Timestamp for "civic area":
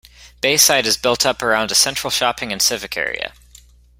2.59-3.33